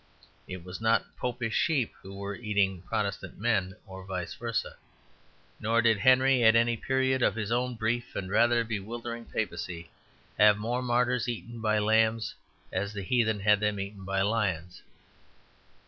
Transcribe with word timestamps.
It 0.47 0.63
was 0.65 0.81
not 0.81 1.15
Popish 1.15 1.53
sheep 1.55 1.93
who 2.01 2.15
were 2.15 2.33
eating 2.33 2.81
Protestant 2.81 3.37
men, 3.37 3.75
or 3.85 4.03
vice 4.03 4.33
versa; 4.33 4.77
nor 5.59 5.79
did 5.83 5.99
Henry, 5.99 6.41
at 6.43 6.55
any 6.55 6.75
period 6.75 7.21
of 7.21 7.35
his 7.35 7.51
own 7.51 7.75
brief 7.75 8.15
and 8.15 8.27
rather 8.27 8.63
bewildering 8.63 9.25
papacy, 9.25 9.91
have 10.39 10.57
martyrs 10.57 11.29
eaten 11.29 11.61
by 11.61 11.77
lambs 11.77 12.33
as 12.71 12.93
the 12.93 13.03
heathen 13.03 13.41
had 13.41 13.59
them 13.59 13.79
eaten 13.79 14.03
by 14.03 14.23
lions. 14.23 14.81